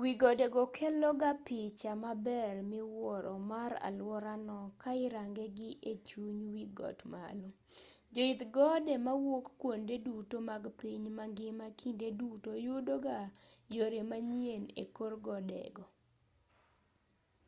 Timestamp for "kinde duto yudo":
11.78-12.94